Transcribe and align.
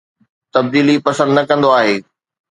تبديلي 0.53 0.95
پسند 1.05 1.31
نه 1.37 1.43
ڪندو 1.49 1.69
آھي 1.79 1.95